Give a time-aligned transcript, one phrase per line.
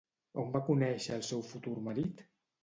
[0.43, 2.27] On va conèixer al seu futur marit?